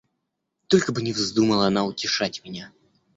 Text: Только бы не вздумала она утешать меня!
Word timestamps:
Только 0.65 0.91
бы 0.93 1.03
не 1.03 1.13
вздумала 1.13 1.67
она 1.67 1.85
утешать 1.85 2.43
меня! 2.43 2.71